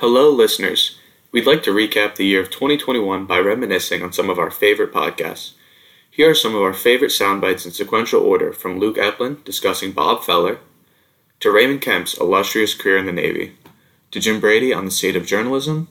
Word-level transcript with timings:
Hello, 0.00 0.30
listeners. 0.30 0.96
We'd 1.32 1.44
like 1.44 1.64
to 1.64 1.72
recap 1.72 2.14
the 2.14 2.26
year 2.26 2.40
of 2.40 2.50
2021 2.50 3.26
by 3.26 3.40
reminiscing 3.40 4.04
on 4.04 4.12
some 4.12 4.30
of 4.30 4.38
our 4.38 4.52
favorite 4.52 4.92
podcasts. 4.92 5.54
Here 6.08 6.30
are 6.30 6.34
some 6.34 6.54
of 6.54 6.62
our 6.62 6.72
favorite 6.72 7.10
sound 7.10 7.40
bites 7.40 7.66
in 7.66 7.72
sequential 7.72 8.22
order 8.22 8.52
from 8.52 8.78
Luke 8.78 8.98
Epplin 8.98 9.42
discussing 9.42 9.90
Bob 9.90 10.22
Feller, 10.22 10.60
to 11.40 11.50
Raymond 11.50 11.80
Kemp's 11.80 12.16
illustrious 12.18 12.72
career 12.72 12.98
in 12.98 13.06
the 13.06 13.12
Navy, 13.12 13.56
to 14.12 14.20
Jim 14.20 14.38
Brady 14.38 14.72
on 14.72 14.84
the 14.84 14.92
state 14.92 15.16
of 15.16 15.26
journalism, 15.26 15.88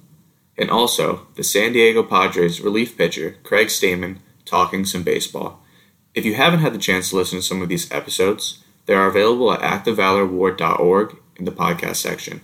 and 0.58 0.72
also 0.72 1.28
the 1.36 1.44
San 1.44 1.74
Diego 1.74 2.04
Padres 2.04 2.62
relief 2.62 2.98
pitcher 2.98 3.36
Craig 3.44 3.68
Stammen 3.68 4.20
talking 4.46 4.86
some 4.86 5.04
baseball. 5.04 5.62
If 6.18 6.26
you 6.26 6.34
haven't 6.34 6.62
had 6.62 6.74
the 6.74 6.80
chance 6.80 7.12
to 7.12 7.16
listen 7.16 7.38
to 7.38 7.46
some 7.46 7.62
of 7.62 7.70
these 7.70 7.92
episodes, 7.92 8.64
they 8.88 8.96
are 8.96 9.06
available 9.06 9.54
at 9.54 9.60
actofvalorward.org 9.60 11.16
in 11.36 11.46
the 11.46 11.52
podcast 11.52 11.98
section. 11.98 12.42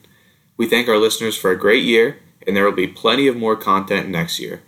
We 0.58 0.68
thank 0.68 0.88
our 0.88 0.98
listeners 0.98 1.36
for 1.36 1.50
a 1.50 1.58
great 1.58 1.84
year, 1.84 2.20
and 2.46 2.56
there 2.56 2.66
will 2.66 2.72
be 2.72 2.86
plenty 2.86 3.26
of 3.26 3.36
more 3.36 3.56
content 3.56 4.10
next 4.10 4.40
year. 4.40 4.62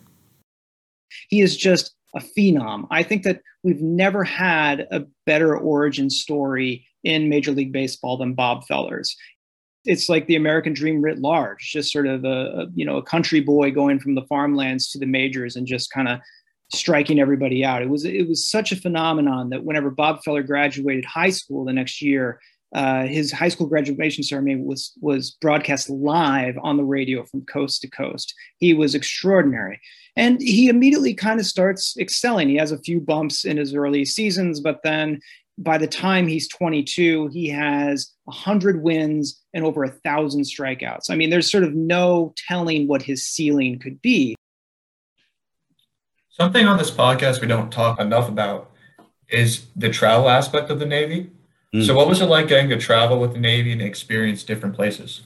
He 1.30 1.41
is 1.41 1.55
just 1.55 1.94
a 2.16 2.20
phenom. 2.20 2.88
I 2.90 3.04
think 3.04 3.22
that 3.26 3.41
we've 3.63 3.80
never 3.80 4.23
had 4.23 4.88
a 4.90 5.05
better 5.27 5.55
origin 5.55 6.10
story 6.10 6.88
in 7.04 7.30
Major 7.30 7.52
League 7.52 7.72
Baseball 7.72 8.18
than 8.18 8.34
Bob 8.34 8.66
Feller's 8.66 9.16
it's 9.88 10.10
like 10.10 10.26
the 10.26 10.35
American 10.35 10.74
dream 10.74 10.99
writ 10.99 11.20
large, 11.20 11.60
just 11.72 11.91
sort 11.91 12.08
of 12.08 12.26
a, 12.26 12.27
a, 12.27 12.68
you 12.74 12.84
know 12.84 12.98
a 12.98 13.04
country 13.04 13.40
boy 13.40 13.70
going 13.70 13.99
from 13.99 14.16
the 14.16 14.24
farmlands 14.24 14.90
to 14.90 14.98
the 14.98 15.05
majors 15.05 15.55
and 15.55 15.68
just 15.68 15.91
kind 15.91 16.08
of 16.08 16.20
striking 16.74 17.20
everybody 17.20 17.64
out. 17.64 17.82
It 17.82 17.90
was 17.90 18.05
it 18.05 18.28
was 18.28 18.48
such 18.48 18.72
a 18.72 18.76
phenomenon 18.76 19.50
that 19.50 19.64
whenever 19.64 19.90
Bob 19.90 20.24
Feller 20.24 20.44
graduated 20.44 21.05
high 21.05 21.30
school 21.30 21.66
the 21.66 21.74
next 21.74 22.02
year, 22.02 22.40
uh, 22.74 23.05
his 23.05 23.32
high 23.32 23.50
school 23.50 23.68
graduation 23.68 24.24
ceremony 24.24 24.62
was 24.62 24.91
was 25.02 25.32
broadcast 25.41 25.90
live 25.90 26.58
on 26.62 26.77
the 26.77 26.84
radio 26.84 27.24
from 27.26 27.46
coast 27.46 27.82
to 27.82 27.90
coast. 27.90 28.34
He 28.58 28.74
was 28.74 28.96
extraordinary, 28.96 29.80
and 30.16 30.41
he 30.41 30.68
immediately 30.68 31.13
kind 31.13 31.40
of 31.40 31.46
starts 31.46 31.96
excelling. 31.98 32.49
He 32.49 32.58
has 32.58 32.71
a 32.71 32.80
few 32.80 32.99
bumps 32.99 33.46
in 33.46 33.58
his 33.58 33.74
early 33.74 34.05
seasons, 34.05 34.60
but 34.60 34.82
then 34.84 35.20
by 35.58 35.77
the 35.77 35.88
time 35.88 36.27
he's 36.27 36.49
22, 36.49 37.27
he 37.27 37.48
has 37.48 38.12
100 38.26 38.84
wins 38.84 39.41
and 39.54 39.63
over 39.63 39.84
a 39.84 39.90
thousand 39.90 40.41
strikeouts. 40.41 41.10
I 41.10 41.16
mean, 41.16 41.30
there's 41.30 41.49
sort 41.49 41.63
of 41.63 41.74
no 41.74 42.34
telling 42.48 42.88
what 42.88 43.02
his 43.02 43.26
ceiling 43.26 43.80
could 43.80 44.02
be. 44.02 44.36
Something 46.38 46.68
on 46.68 46.78
this 46.78 46.91
podcast 46.91 47.40
we 47.40 47.48
don't 47.48 47.72
talk 47.72 47.98
enough 47.98 48.28
about 48.28 48.70
is 49.30 49.68
the 49.74 49.90
travel 49.90 50.28
aspect 50.28 50.70
of 50.70 50.80
the 50.80 50.86
Navy. 50.86 51.32
Mm. 51.74 51.86
So, 51.88 51.96
what 51.96 52.10
was 52.10 52.20
it 52.20 52.26
like 52.26 52.50
getting 52.50 52.70
to 52.72 52.77
travel 52.77 53.22
with 53.22 53.32
the 53.32 53.40
Navy 53.40 53.72
and 53.72 53.82
experience 53.82 54.44
different 54.44 54.76
places? 54.76 55.22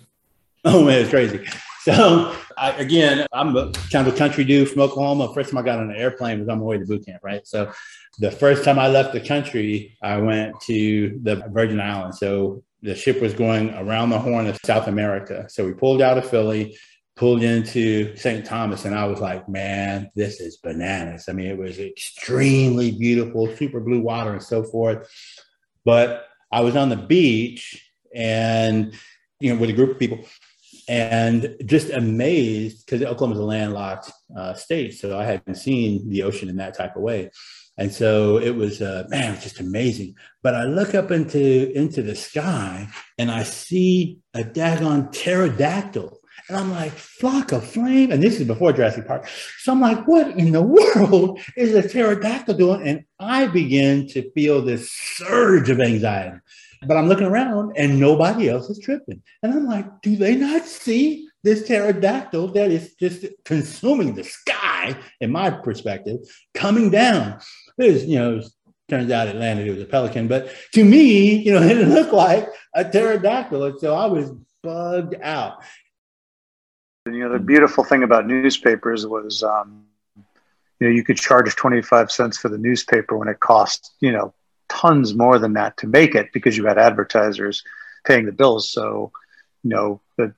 Oh 0.65 0.85
man, 0.85 1.01
it's 1.01 1.09
crazy. 1.09 1.47
So 1.81 2.35
I, 2.57 2.73
again, 2.73 3.25
I'm 3.33 3.55
a 3.55 3.71
kind 3.91 4.07
of 4.07 4.13
a 4.13 4.17
country 4.17 4.43
dude 4.43 4.69
from 4.69 4.81
Oklahoma. 4.81 5.33
First 5.33 5.49
time 5.49 5.57
I 5.57 5.63
got 5.63 5.79
on 5.79 5.89
an 5.89 5.95
airplane 5.95 6.41
was 6.41 6.49
on 6.49 6.59
my 6.59 6.65
way 6.65 6.77
to 6.77 6.85
boot 6.85 7.05
camp, 7.05 7.23
right? 7.23 7.47
So 7.47 7.71
the 8.19 8.29
first 8.29 8.63
time 8.63 8.77
I 8.77 8.87
left 8.87 9.13
the 9.13 9.21
country, 9.21 9.97
I 10.03 10.17
went 10.17 10.59
to 10.67 11.19
the 11.23 11.37
Virgin 11.49 11.79
Islands. 11.79 12.19
So 12.19 12.63
the 12.83 12.93
ship 12.93 13.19
was 13.19 13.33
going 13.33 13.73
around 13.73 14.11
the 14.11 14.19
horn 14.19 14.45
of 14.45 14.59
South 14.63 14.87
America. 14.87 15.45
So 15.49 15.65
we 15.65 15.73
pulled 15.73 16.03
out 16.03 16.19
of 16.19 16.29
Philly, 16.29 16.77
pulled 17.19 17.43
into 17.43 18.15
St. 18.15 18.45
Thomas, 18.45 18.85
and 18.85 18.95
I 18.95 19.05
was 19.05 19.19
like, 19.19 19.49
man, 19.49 20.09
this 20.15 20.39
is 20.39 20.55
bananas. 20.55 21.25
I 21.27 21.33
mean, 21.33 21.47
it 21.47 21.57
was 21.57 21.77
extremely 21.77 22.93
beautiful, 22.93 23.53
super 23.57 23.81
blue 23.81 23.99
water 23.99 24.31
and 24.31 24.41
so 24.41 24.63
forth. 24.63 25.05
But 25.83 26.27
I 26.49 26.61
was 26.61 26.77
on 26.77 26.87
the 26.87 26.95
beach 26.95 27.91
and, 28.15 28.93
you 29.41 29.53
know, 29.53 29.59
with 29.59 29.69
a 29.69 29.73
group 29.73 29.91
of 29.91 29.99
people 29.99 30.19
and 30.87 31.57
just 31.65 31.89
amazed 31.89 32.85
because 32.85 33.03
Oklahoma 33.03 33.33
is 33.33 33.41
a 33.41 33.43
landlocked 33.43 34.11
uh, 34.35 34.53
state. 34.53 34.93
So 34.93 35.19
I 35.19 35.25
hadn't 35.25 35.55
seen 35.55 36.09
the 36.09 36.23
ocean 36.23 36.47
in 36.47 36.55
that 36.55 36.77
type 36.77 36.95
of 36.95 37.01
way. 37.01 37.31
And 37.77 37.91
so 37.91 38.37
it 38.37 38.55
was, 38.55 38.81
uh, 38.81 39.03
man, 39.09 39.31
it 39.31 39.35
was 39.35 39.43
just 39.43 39.59
amazing. 39.59 40.15
But 40.41 40.55
I 40.55 40.63
look 40.63 40.95
up 40.95 41.11
into 41.11 41.71
into 41.77 42.01
the 42.01 42.15
sky 42.15 42.87
and 43.17 43.29
I 43.29 43.43
see 43.43 44.19
a 44.33 44.43
daggone 44.43 45.11
pterodactyl. 45.11 46.18
And 46.47 46.57
I'm 46.57 46.71
like, 46.71 46.91
flock 46.91 47.51
of 47.51 47.65
flame. 47.65 48.11
And 48.11 48.21
this 48.21 48.39
is 48.39 48.47
before 48.47 48.73
Jurassic 48.73 49.07
Park. 49.07 49.27
So 49.59 49.71
I'm 49.71 49.81
like, 49.81 50.07
what 50.07 50.27
in 50.37 50.51
the 50.51 50.61
world 50.95 51.39
is 51.57 51.75
a 51.75 51.87
pterodactyl 51.87 52.55
doing? 52.55 52.87
And 52.87 53.03
I 53.19 53.47
begin 53.47 54.07
to 54.09 54.29
feel 54.31 54.61
this 54.61 54.91
surge 54.91 55.69
of 55.69 55.79
anxiety. 55.79 56.37
But 56.87 56.97
I'm 56.97 57.07
looking 57.07 57.27
around 57.27 57.73
and 57.75 57.99
nobody 57.99 58.49
else 58.49 58.69
is 58.69 58.79
tripping. 58.79 59.21
And 59.43 59.53
I'm 59.53 59.65
like, 59.65 60.01
do 60.01 60.15
they 60.15 60.35
not 60.35 60.65
see 60.65 61.27
this 61.43 61.67
pterodactyl 61.67 62.49
that 62.53 62.71
is 62.71 62.93
just 62.95 63.25
consuming 63.45 64.15
the 64.15 64.23
sky, 64.23 64.95
in 65.19 65.31
my 65.31 65.49
perspective, 65.49 66.19
coming 66.53 66.89
down? 66.89 67.39
It 67.77 67.93
was, 67.93 68.05
you 68.05 68.17
know, 68.17 68.41
turns 68.89 69.11
out 69.11 69.27
it 69.27 69.35
landed, 69.35 69.67
it 69.67 69.71
was 69.71 69.81
a 69.81 69.85
pelican. 69.85 70.27
But 70.27 70.51
to 70.73 70.83
me, 70.83 71.35
you 71.35 71.53
know, 71.53 71.61
it 71.63 71.87
looked 71.87 72.13
like 72.13 72.47
a 72.73 72.83
pterodactyl. 72.83 73.63
And 73.63 73.79
so 73.79 73.95
I 73.95 74.05
was 74.05 74.31
bugged 74.63 75.15
out. 75.21 75.63
You 77.13 77.25
know, 77.25 77.33
the 77.33 77.39
beautiful 77.39 77.83
thing 77.83 78.03
about 78.03 78.27
newspapers 78.27 79.05
was, 79.05 79.43
um, 79.43 79.85
you 80.79 80.87
know, 80.87 80.93
you 80.93 81.03
could 81.03 81.17
charge 81.17 81.55
25 81.55 82.11
cents 82.11 82.37
for 82.37 82.49
the 82.49 82.57
newspaper 82.57 83.17
when 83.17 83.27
it 83.27 83.39
cost, 83.39 83.93
you 83.99 84.11
know, 84.11 84.33
tons 84.69 85.13
more 85.13 85.37
than 85.39 85.53
that 85.53 85.77
to 85.77 85.87
make 85.87 86.15
it 86.15 86.31
because 86.33 86.55
you 86.55 86.65
had 86.65 86.77
advertisers 86.77 87.63
paying 88.05 88.25
the 88.25 88.31
bills. 88.31 88.69
So, 88.71 89.11
you 89.63 89.69
know, 89.69 90.01
the 90.17 90.33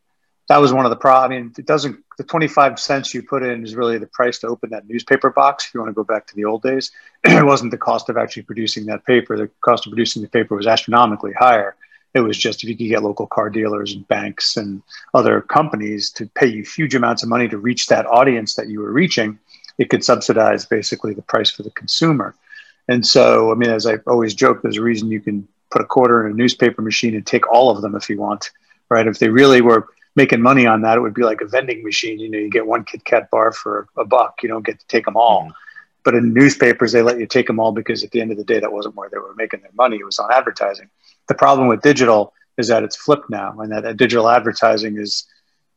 that 0.50 0.58
was 0.58 0.74
one 0.74 0.86
of 0.86 0.90
the 0.90 0.98
pro. 0.98 1.14
I 1.14 1.28
mean, 1.28 1.54
it 1.58 1.66
doesn't. 1.66 2.04
The 2.18 2.24
twenty 2.24 2.48
five 2.48 2.80
cents 2.80 3.14
you 3.14 3.24
put 3.24 3.44
in 3.44 3.64
is 3.64 3.76
really 3.76 3.98
the 3.98 4.08
price 4.08 4.40
to 4.40 4.48
open 4.48 4.70
that 4.72 4.88
newspaper 4.88 5.30
box. 5.30 5.66
If 5.66 5.74
you 5.74 5.80
want 5.80 5.90
to 5.92 5.94
go 5.94 6.04
back 6.04 6.28
to 6.28 6.36
the 6.36 6.46
old 6.46 6.62
days, 6.62 6.92
it 7.24 7.46
wasn't 7.46 7.72
the 7.72 7.78
cost 7.78 8.10
of 8.10 8.18
actually 8.18 8.44
producing 8.44 8.86
that 8.88 9.06
paper. 9.06 9.38
The 9.38 9.50
cost 9.62 9.86
of 9.86 9.92
producing 9.92 10.22
the 10.22 10.28
paper 10.28 10.56
was 10.56 10.68
astronomically 10.68 11.32
higher. 11.34 11.76
It 12.14 12.20
was 12.20 12.38
just 12.38 12.64
if 12.64 12.70
you 12.70 12.76
could 12.76 12.88
get 12.88 13.04
local 13.04 13.28
car 13.28 13.50
dealers 13.50 13.94
and 13.94 14.08
banks 14.08 14.58
and 14.58 14.82
other 15.14 15.42
companies 15.42 16.10
to 16.12 16.28
pay 16.28 16.48
you 16.48 16.64
huge 16.64 16.94
amounts 16.94 17.24
of 17.24 17.30
money 17.30 17.48
to 17.48 17.58
reach 17.58 17.88
that 17.88 18.06
audience 18.06 18.56
that 18.56 18.68
you 18.68 18.82
were 18.82 18.92
reaching, 18.92 19.40
it 19.78 19.90
could 19.90 20.04
subsidize 20.04 20.66
basically 20.66 21.14
the 21.14 21.22
price 21.22 21.50
for 21.50 21.64
the 21.64 21.72
consumer. 21.72 22.36
And 22.88 23.06
so, 23.06 23.52
I 23.52 23.56
mean, 23.56 23.70
as 23.70 23.86
I 23.86 23.96
always 24.08 24.36
joke, 24.36 24.62
there's 24.62 24.78
a 24.78 24.82
reason 24.82 25.10
you 25.10 25.22
can 25.22 25.48
put 25.70 25.82
a 25.82 25.86
quarter 25.86 26.26
in 26.26 26.34
a 26.34 26.36
newspaper 26.36 26.82
machine 26.82 27.16
and 27.16 27.26
take 27.26 27.50
all 27.52 27.70
of 27.70 27.82
them 27.82 27.96
if 27.96 28.10
you 28.10 28.20
want, 28.20 28.52
right? 28.90 29.08
If 29.08 29.20
they 29.20 29.30
really 29.30 29.62
were 29.62 29.88
making 30.16 30.42
money 30.42 30.66
on 30.66 30.82
that, 30.82 30.98
it 30.98 31.02
would 31.02 31.14
be 31.14 31.24
like 31.24 31.42
a 31.42 31.48
vending 31.48 31.84
machine. 31.84 32.20
You 32.20 32.30
know, 32.30 32.38
you 32.38 32.50
get 32.50 32.68
one 32.68 32.84
Kit 32.84 33.06
Kat 33.06 33.30
bar 33.30 33.54
for 33.54 33.88
a 33.98 34.04
buck. 34.04 34.44
You 34.44 34.50
don't 34.50 34.66
get 34.66 34.80
to 34.80 34.88
take 34.88 35.06
them 35.06 35.16
all. 35.16 35.44
Mm-hmm. 35.44 35.52
But 36.04 36.16
in 36.16 36.34
newspapers, 36.34 36.92
they 36.92 37.04
let 37.04 37.20
you 37.20 37.28
take 37.28 37.48
them 37.48 37.60
all 37.60 37.72
because 37.72 38.04
at 38.04 38.12
the 38.12 38.22
end 38.22 38.32
of 38.32 38.38
the 38.38 38.44
day, 38.44 38.60
that 38.60 38.74
wasn't 38.74 38.96
where 38.96 39.10
they 39.10 39.20
were 39.20 39.36
making 39.36 39.62
their 39.62 39.72
money. 39.76 39.98
It 39.98 40.06
was 40.06 40.20
on 40.20 40.32
advertising. 40.32 40.90
The 41.32 41.36
problem 41.36 41.70
with 41.70 41.82
digital 41.82 42.34
is 42.58 42.68
that 42.68 42.84
it's 42.84 42.98
flipped 42.98 43.30
now, 43.30 43.58
and 43.62 43.72
that 43.72 43.96
digital 43.96 44.28
advertising 44.28 44.98
is 44.98 45.26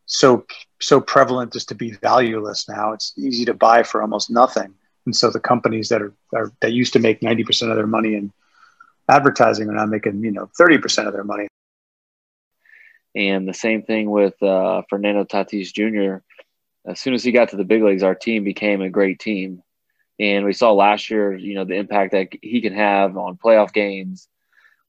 so 0.07 0.45
so 0.81 1.01
prevalent 1.01 1.53
just 1.53 1.69
to 1.69 1.77
be 1.77 1.93
valueless 1.93 2.69
now. 2.69 2.93
It's 2.93 3.13
easy 3.17 3.45
to 3.45 3.55
buy 3.55 3.85
for 3.85 4.03
almost 4.03 4.33
nothing, 4.33 4.75
and 5.07 5.15
so 5.15 5.31
the 5.31 5.39
companies 5.39 5.91
that 5.91 6.03
are, 6.03 6.13
are 6.35 6.51
that 6.61 6.73
used 6.73 6.93
to 6.95 6.99
make 6.99 7.23
ninety 7.23 7.45
percent 7.45 7.71
of 7.71 7.77
their 7.77 7.87
money 7.87 8.17
in 8.17 8.33
advertising 9.09 9.69
are 9.69 9.75
now 9.75 9.87
making 9.87 10.25
you 10.25 10.33
know 10.33 10.51
thirty 10.59 10.77
percent 10.77 11.07
of 11.07 11.15
their 11.15 11.23
money. 11.23 11.47
And 13.15 13.47
the 13.47 13.55
same 13.55 13.83
thing 13.85 14.11
with 14.11 14.43
uh, 14.43 14.83
Fernando 14.91 15.23
Tatis 15.23 15.73
Jr. 15.73 16.25
As 16.85 16.99
soon 16.99 17.15
as 17.15 17.23
he 17.23 17.31
got 17.31 17.51
to 17.51 17.57
the 17.57 17.63
big 17.63 17.85
leagues, 17.85 18.03
our 18.03 18.17
team 18.17 18.43
became 18.43 18.83
a 18.83 18.91
great 18.91 19.21
team. 19.21 19.63
And 20.19 20.45
we 20.45 20.53
saw 20.53 20.73
last 20.73 21.11
year, 21.11 21.33
you 21.33 21.55
know, 21.55 21.65
the 21.65 21.77
impact 21.77 22.11
that 22.11 22.31
he 22.43 22.61
can 22.61 22.75
have 22.75 23.17
on 23.17 23.37
playoff 23.37 23.73
games, 23.73 24.27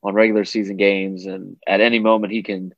on 0.05 0.13
regular 0.13 0.45
season 0.45 0.77
games, 0.77 1.25
and 1.25 1.57
at 1.67 1.81
any 1.81 1.99
moment 1.99 2.33
he 2.33 2.43
can 2.43 2.73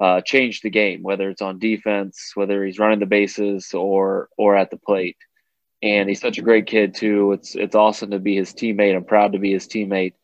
uh, 0.00 0.20
change 0.20 0.60
the 0.60 0.70
game, 0.70 1.02
whether 1.02 1.30
it's 1.30 1.42
on 1.42 1.58
defense, 1.58 2.32
whether 2.34 2.64
he's 2.64 2.78
running 2.78 3.00
the 3.00 3.06
bases 3.06 3.72
or 3.72 4.28
or 4.36 4.56
at 4.56 4.70
the 4.70 4.76
plate. 4.76 5.16
And 5.82 6.08
he's 6.08 6.20
such 6.20 6.38
a 6.38 6.42
great 6.42 6.66
kid 6.66 6.94
too. 6.94 7.32
It's 7.32 7.54
it's 7.54 7.74
awesome 7.74 8.10
to 8.10 8.18
be 8.18 8.36
his 8.36 8.52
teammate. 8.52 8.96
I'm 8.96 9.04
proud 9.04 9.32
to 9.32 9.38
be 9.38 9.52
his 9.52 9.66
teammate 9.66 10.14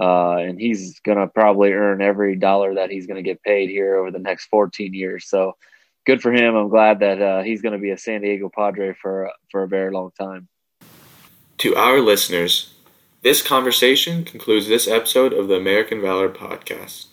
uh, 0.00 0.36
and 0.36 0.58
he's 0.58 1.00
to 1.18 1.26
probably 1.28 1.72
earn 1.72 2.00
every 2.00 2.36
dollar 2.36 2.74
that 2.74 2.90
he's 2.90 3.06
to 3.16 3.22
get 3.22 3.42
paid 3.42 3.68
here 3.68 3.96
over 3.96 4.10
the 4.10 4.18
next 4.18 4.46
14 4.46 4.94
years. 4.94 5.28
So 5.28 5.56
good 6.06 6.22
for 6.22 6.32
him. 6.32 6.54
I'm 6.54 6.68
glad 6.68 7.00
that 7.00 7.20
uh, 7.20 7.42
he's 7.42 7.62
to 7.74 7.78
be 7.78 7.90
a 7.90 7.98
San 7.98 8.22
Diego 8.22 8.50
Padre 8.54 8.94
for 8.94 9.30
for 9.50 9.62
a 9.62 9.68
very 9.68 9.92
long 9.92 10.10
time. 10.18 10.48
To 11.58 11.76
our 11.76 12.00
listeners, 12.00 12.71
this 13.22 13.40
conversation 13.40 14.24
concludes 14.24 14.66
this 14.66 14.88
episode 14.88 15.32
of 15.32 15.46
the 15.46 15.54
American 15.54 16.00
Valor 16.00 16.28
podcast. 16.28 17.06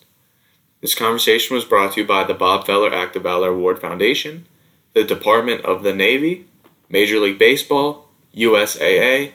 This 0.80 0.92
conversation 0.92 1.54
was 1.54 1.64
brought 1.64 1.92
to 1.92 2.00
you 2.00 2.06
by 2.06 2.24
the 2.24 2.34
Bob 2.34 2.66
Feller 2.66 2.92
Act 2.92 3.14
of 3.14 3.22
Valor 3.22 3.50
Award 3.50 3.80
Foundation, 3.80 4.46
the 4.92 5.04
Department 5.04 5.64
of 5.64 5.84
the 5.84 5.94
Navy, 5.94 6.46
Major 6.88 7.20
League 7.20 7.38
Baseball, 7.38 8.08
USAA, 8.34 9.32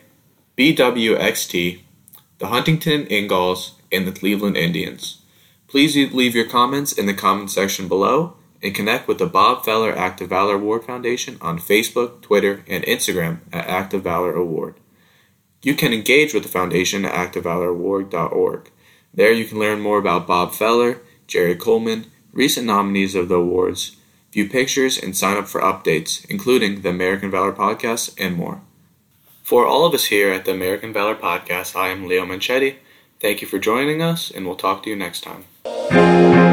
BWXT, 0.58 1.80
the 2.40 2.48
Huntington 2.48 3.08
Ingalls, 3.10 3.80
and 3.90 4.06
the 4.06 4.12
Cleveland 4.12 4.58
Indians. 4.58 5.22
Please 5.70 5.96
leave 5.96 6.36
your 6.36 6.50
comments 6.50 6.92
in 6.92 7.06
the 7.06 7.14
comment 7.14 7.52
section 7.52 7.88
below 7.88 8.36
and 8.62 8.76
connect 8.76 9.08
with 9.08 9.20
the 9.20 9.26
Bob 9.26 9.64
Feller 9.64 9.96
Act 9.96 10.20
of 10.20 10.28
Valor 10.28 10.56
Award 10.56 10.84
Foundation 10.84 11.38
on 11.40 11.58
Facebook, 11.58 12.22
Twitter, 12.22 12.66
and 12.68 12.84
Instagram 12.84 13.40
at 13.54 13.66
Act 13.66 13.94
of 13.94 14.04
Valor 14.04 14.36
Award. 14.36 14.76
You 15.66 15.74
can 15.74 15.94
engage 15.94 16.32
with 16.32 16.44
the 16.44 16.50
foundation 16.50 17.06
at 17.06 17.34
actofvaloraward.org. 17.34 18.70
There 19.12 19.32
you 19.32 19.46
can 19.46 19.58
learn 19.58 19.82
more 19.82 19.98
about 19.98 20.28
Bob 20.28 20.54
Feller, 20.54 21.02
Jerry 21.26 21.56
Coleman, 21.56 22.06
recent 22.32 22.68
nominees 22.68 23.16
of 23.16 23.30
the 23.30 23.36
awards, 23.38 23.96
view 24.32 24.48
pictures, 24.48 24.96
and 24.96 25.18
sign 25.18 25.38
up 25.38 25.48
for 25.48 25.62
updates, 25.62 26.24
including 26.30 26.82
the 26.82 26.90
American 26.90 27.32
Valor 27.32 27.52
Podcast 27.52 28.14
and 28.20 28.36
more. 28.36 28.62
For 29.42 29.66
all 29.66 29.88
of 29.88 29.96
us 29.96 30.06
here 30.06 30.32
at 30.32 30.46
the 30.46 30.52
American 30.52 30.94
Valor 30.94 31.16
Podcast, 31.16 31.76
I 31.76 31.88
am 31.88 32.08
Leo 32.08 32.28
Manchetti. 32.28 32.76
Thank 33.20 33.42
you 33.42 33.48
for 33.48 33.58
joining 33.58 34.04
us, 34.04 34.30
and 34.30 34.46
we'll 34.46 34.58
talk 34.58 34.84
to 34.84 34.92
you 34.92 34.96
next 34.96 35.24
time. 35.24 36.45